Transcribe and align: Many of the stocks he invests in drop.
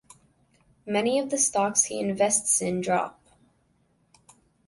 Many 0.87 1.19
of 1.19 1.29
the 1.29 1.37
stocks 1.37 1.83
he 1.83 1.99
invests 1.99 2.59
in 2.59 2.81
drop. 2.81 3.21